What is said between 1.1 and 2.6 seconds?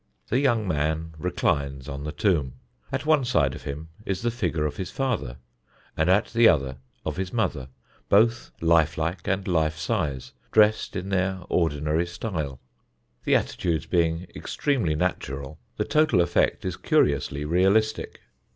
reclines on the tomb;